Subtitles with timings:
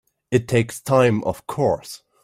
[0.31, 2.01] It takes time of course.